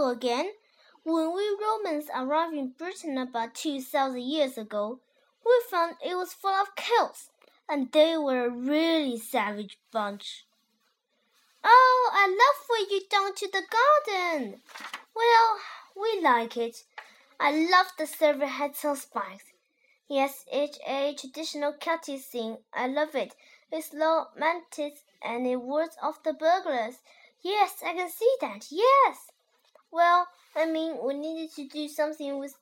Hello 0.00 0.12
again. 0.12 0.52
When 1.04 1.34
we 1.34 1.58
Romans 1.60 2.06
arrived 2.16 2.54
in 2.54 2.68
Britain 2.70 3.18
about 3.18 3.54
2,000 3.54 4.22
years 4.22 4.56
ago, 4.56 4.98
we 5.44 5.52
found 5.70 5.96
it 6.02 6.16
was 6.16 6.32
full 6.32 6.54
of 6.54 6.74
Celts, 6.74 7.28
and 7.68 7.92
they 7.92 8.16
were 8.16 8.46
a 8.46 8.48
really 8.50 9.18
savage 9.18 9.78
bunch. 9.92 10.46
Oh, 11.62 12.10
I 12.14 12.28
love 12.28 12.66
what 12.66 12.90
you 12.90 13.02
done 13.10 13.34
to 13.34 13.48
the 13.52 13.62
garden. 13.76 14.62
Well, 15.14 15.58
we 15.94 16.22
like 16.22 16.56
it. 16.56 16.82
I 17.38 17.50
love 17.70 17.88
the 17.98 18.06
silver 18.06 18.46
hats 18.46 18.82
on 18.86 18.96
spikes. 18.96 19.52
Yes, 20.08 20.46
it's 20.50 20.78
a 20.88 21.14
traditional 21.14 21.74
Celtic 21.74 22.22
thing. 22.22 22.56
I 22.72 22.86
love 22.86 23.14
it. 23.14 23.34
It's 23.70 23.92
low 23.92 24.28
mantis 24.34 25.02
and 25.22 25.46
it 25.46 25.56
wards 25.56 25.98
off 26.02 26.22
the 26.22 26.32
burglars. 26.32 27.00
Yes, 27.42 27.82
I 27.86 27.92
can 27.92 28.08
see 28.08 28.34
that. 28.40 28.68
Yes. 28.70 29.30
Well, 29.92 30.28
I 30.56 30.66
mean, 30.66 30.98
we 31.02 31.14
needed 31.14 31.54
to 31.56 31.66
do 31.66 31.88
something 31.88 32.38
with 32.38 32.54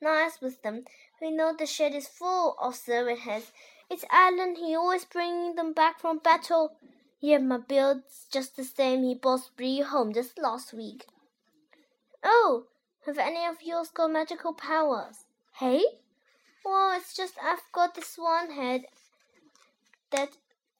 nice 0.00 0.40
with 0.40 0.62
them. 0.62 0.84
We 1.20 1.30
know 1.30 1.54
the 1.56 1.66
shed 1.66 1.94
is 1.94 2.06
full 2.06 2.56
of 2.60 2.74
servant 2.74 3.20
heads. 3.20 3.52
It's 3.90 4.04
Alan. 4.10 4.56
He 4.56 4.74
always 4.74 5.04
bringing 5.04 5.54
them 5.54 5.72
back 5.72 6.00
from 6.00 6.18
battle. 6.18 6.76
Yeah, 7.20 7.38
my 7.38 7.58
bill's 7.58 8.26
just 8.30 8.56
the 8.56 8.64
same. 8.64 9.02
He 9.02 9.14
brought 9.14 9.50
three 9.56 9.80
home 9.80 10.12
just 10.12 10.38
last 10.38 10.74
week. 10.74 11.06
Oh, 12.22 12.64
have 13.06 13.18
any 13.18 13.46
of 13.46 13.62
yours 13.62 13.88
got 13.88 14.10
magical 14.10 14.54
powers? 14.54 15.24
Hey? 15.54 15.82
Well, 16.64 16.96
it's 16.96 17.14
just 17.14 17.34
I've 17.42 17.62
got 17.72 17.94
this 17.94 18.16
one 18.16 18.50
head 18.52 18.86
that 20.10 20.30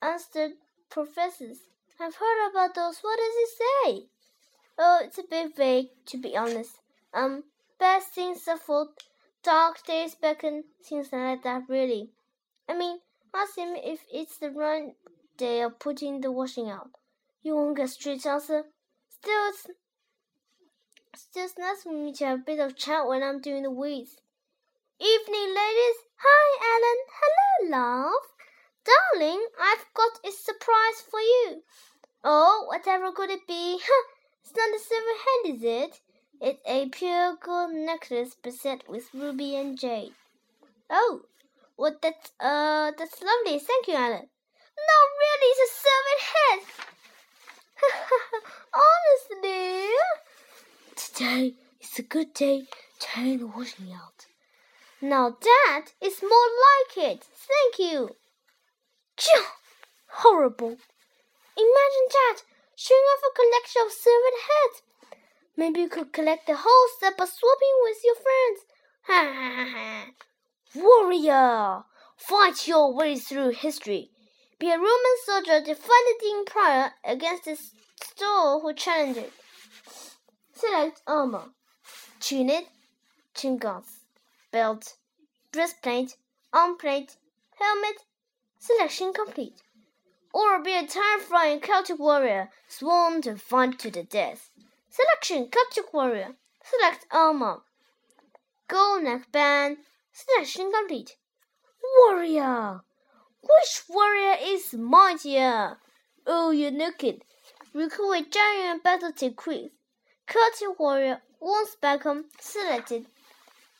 answered 0.00 0.52
professors. 0.88 1.58
I've 2.00 2.16
heard 2.16 2.50
about 2.50 2.74
those. 2.74 2.98
What 3.00 3.18
does 3.18 3.34
it 3.36 3.48
say? 3.58 4.06
Oh, 4.78 5.00
it's 5.02 5.18
a 5.18 5.22
bit 5.22 5.56
vague, 5.56 5.88
to 6.06 6.18
be 6.18 6.36
honest. 6.36 6.78
Um, 7.12 7.44
bad 7.78 8.02
things 8.02 8.46
afoot, 8.48 9.04
dark 9.42 9.84
days 9.86 10.14
beckon, 10.14 10.64
things 10.82 11.12
like 11.12 11.42
that, 11.42 11.62
really. 11.68 12.10
I 12.68 12.76
mean, 12.76 13.00
ask 13.34 13.56
him 13.56 13.74
if 13.76 14.00
it's 14.12 14.38
the 14.38 14.50
right 14.50 14.94
day 15.36 15.60
of 15.62 15.78
putting 15.78 16.20
the 16.20 16.32
washing 16.32 16.70
out. 16.70 16.90
You 17.42 17.56
won't 17.56 17.76
get 17.76 17.90
straight 17.90 18.24
answer. 18.24 18.64
Still, 19.08 19.48
it's, 19.48 19.66
it's 21.12 21.28
just 21.34 21.58
nice 21.58 21.82
for 21.82 21.92
me 21.92 22.12
to 22.14 22.26
have 22.26 22.38
a 22.40 22.42
bit 22.42 22.60
of 22.60 22.76
chat 22.76 23.06
when 23.06 23.22
I'm 23.22 23.40
doing 23.40 23.64
the 23.64 23.70
weeds. 23.70 24.16
Evening, 24.98 25.48
ladies. 25.48 25.98
Hi, 26.16 26.46
Alan. 26.72 27.00
Hello, 27.20 27.78
love. 27.78 28.22
Darling, 28.84 29.46
I've 29.60 29.84
got 29.94 30.18
a 30.24 30.32
surprise 30.32 31.02
for 31.10 31.20
you. 31.20 31.62
Oh, 32.24 32.64
whatever 32.68 33.12
could 33.12 33.30
it 33.30 33.46
be? 33.46 33.80
It's 34.42 34.56
not 34.56 34.74
a 34.74 34.78
silver 34.78 35.16
hand, 35.24 35.56
is 35.56 35.62
it? 35.62 36.00
It's 36.40 36.62
a 36.66 36.88
pure 36.88 37.36
gold 37.42 37.72
necklace 37.72 38.34
beset 38.42 38.88
with 38.88 39.14
ruby 39.14 39.56
and 39.56 39.78
jade. 39.78 40.12
Oh, 40.90 41.22
well, 41.76 41.96
that's 42.02 42.32
uh, 42.40 42.92
that's 42.98 43.22
lovely. 43.22 43.58
Thank 43.58 43.88
you, 43.88 43.94
Alan. 43.94 44.28
No, 44.88 44.98
really, 45.22 45.48
it's 45.52 45.66
a 45.66 45.74
silver 45.82 46.18
head. 46.32 46.60
Honestly, 48.84 49.88
today 50.96 51.54
is 51.80 51.98
a 51.98 52.02
good 52.02 52.34
day 52.34 52.66
hang 53.14 53.38
the 53.38 53.46
washing 53.46 53.92
out. 53.92 54.26
Now 55.00 55.36
that 55.40 55.86
is 56.00 56.22
more 56.22 56.50
like 56.68 57.12
it. 57.12 57.24
Thank 57.24 57.78
you. 57.78 58.16
Horrible. 60.08 60.76
Imagine 61.56 62.08
that 62.10 62.38
showing 62.82 63.06
off 63.12 63.22
a 63.30 63.36
collection 63.38 63.82
of 63.86 63.92
silver 63.92 64.34
heads. 64.48 64.82
Maybe 65.56 65.80
you 65.82 65.88
could 65.88 66.12
collect 66.12 66.46
the 66.48 66.56
whole 66.56 66.88
set 66.98 67.16
by 67.16 67.26
swapping 67.26 67.76
with 67.82 67.98
your 68.04 68.16
friends. 68.16 68.60
Ha 69.02 69.20
ha 69.38 69.66
ha. 69.72 70.06
Warrior, 70.74 71.84
fight 72.16 72.66
your 72.66 72.92
way 72.92 73.16
through 73.16 73.50
history. 73.50 74.10
Be 74.58 74.70
a 74.70 74.78
Roman 74.78 75.16
soldier 75.26 75.60
defending 75.60 76.18
the 76.20 76.34
empire 76.38 76.92
against 77.04 77.44
the 77.44 77.56
store 78.02 78.60
who 78.60 78.74
challenged 78.74 79.18
it. 79.18 79.32
Select 80.52 81.02
armor. 81.06 81.50
Tunic, 82.18 82.66
chingass, 83.34 84.04
belt, 84.50 84.96
breastplate, 85.52 86.16
armplate, 86.52 87.16
helmet. 87.58 88.04
Selection 88.58 89.12
complete. 89.12 89.62
Or 90.32 90.62
be 90.62 90.74
a 90.74 90.86
terrifying 90.86 91.60
Celtic 91.60 91.98
warrior 91.98 92.50
sworn 92.68 93.20
to 93.22 93.36
fight 93.36 93.78
to 93.80 93.90
the 93.90 94.02
death. 94.02 94.50
Selection 94.88 95.50
Celtic 95.50 95.92
warrior. 95.92 96.36
Select 96.64 97.06
armor. 97.10 97.62
Gold 98.68 99.02
neckband. 99.02 99.78
Selection 100.12 100.70
complete. 100.72 101.16
Warrior. 101.98 102.80
Which 103.42 103.82
warrior 103.88 104.36
is 104.40 104.72
mightier? 104.72 105.78
Oh, 106.26 106.50
you 106.50 106.70
naked. 106.70 107.24
Recruit 107.74 108.30
giant 108.30 108.82
battle 108.84 109.12
to 109.12 109.30
quiz. 109.30 109.70
Celtic 110.26 110.78
warrior 110.78 111.20
once 111.40 111.76
Beckham 111.82 112.24
selected. 112.38 113.06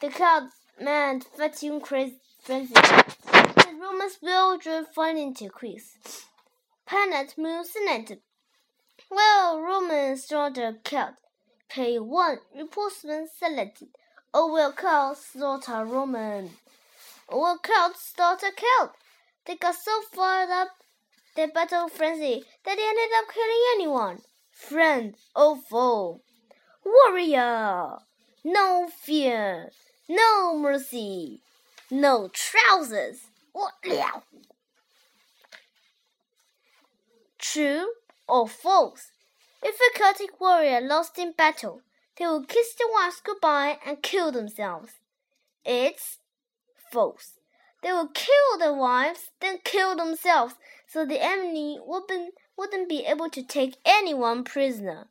The 0.00 0.10
card 0.10 0.44
man 0.80 1.20
fighting 1.20 1.80
crazy 1.80 2.16
frenzy. 2.42 2.74
The 2.74 3.78
Romans 3.80 4.18
will 4.20 4.58
drive 4.58 4.92
fighting 4.92 5.34
quiz. 5.34 5.96
Planet 6.94 7.34
selected. 7.66 8.20
Well, 9.10 9.60
Roman 9.60 10.16
slaughter 10.16 10.78
Celt. 10.84 11.14
Play 11.68 11.98
one. 11.98 12.38
Reinforcement 12.54 13.30
selected. 13.36 13.88
Oh, 14.32 14.52
will 14.52 14.70
Celt 14.70 15.18
slaughter 15.18 15.84
Roman. 15.84 16.50
Will 17.28 17.58
Celt 17.66 17.96
slaughter 17.96 18.52
Celt. 18.56 18.92
They 19.44 19.56
got 19.56 19.74
so 19.74 20.02
fired 20.12 20.50
up 20.50 20.68
their 21.34 21.48
battle 21.48 21.88
frenzy 21.88 22.44
that 22.64 22.76
they 22.76 22.88
ended 22.88 23.10
up 23.18 23.34
killing 23.34 23.64
anyone. 23.74 24.22
Friend 24.52 25.16
or 25.34 25.56
foe. 25.68 26.20
Warrior. 26.84 27.98
No 28.44 28.88
fear. 29.02 29.72
No 30.08 30.56
mercy. 30.56 31.40
No 31.90 32.30
trousers. 32.32 33.18
True 37.54 37.86
or 38.28 38.48
false? 38.48 39.12
If 39.62 39.76
a 39.76 39.96
Celtic 39.96 40.40
warrior 40.40 40.80
lost 40.80 41.18
in 41.18 41.30
battle, 41.30 41.82
they 42.18 42.26
would 42.26 42.48
kiss 42.48 42.74
their 42.74 42.92
wives 42.92 43.20
goodbye 43.22 43.78
and 43.86 44.02
kill 44.02 44.32
themselves. 44.32 44.94
It's 45.64 46.18
false. 46.90 47.38
They 47.80 47.92
would 47.92 48.12
kill 48.12 48.58
their 48.58 48.74
wives, 48.74 49.30
then 49.38 49.58
kill 49.62 49.94
themselves, 49.94 50.56
so 50.88 51.06
the 51.06 51.22
enemy 51.22 51.78
wouldn't, 51.80 52.34
wouldn't 52.58 52.88
be 52.88 53.04
able 53.06 53.30
to 53.30 53.44
take 53.44 53.76
anyone 53.84 54.42
prisoner. 54.42 55.06